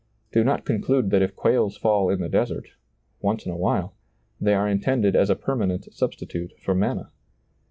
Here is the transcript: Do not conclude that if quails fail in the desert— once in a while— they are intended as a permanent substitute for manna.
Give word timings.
Do 0.31 0.43
not 0.43 0.65
conclude 0.65 1.11
that 1.11 1.21
if 1.21 1.35
quails 1.35 1.77
fail 1.77 2.09
in 2.09 2.21
the 2.21 2.27
desert— 2.27 2.69
once 3.21 3.45
in 3.45 3.51
a 3.51 3.55
while— 3.55 3.93
they 4.41 4.55
are 4.55 4.67
intended 4.67 5.15
as 5.15 5.29
a 5.29 5.35
permanent 5.35 5.93
substitute 5.93 6.53
for 6.59 6.73
manna. 6.73 7.11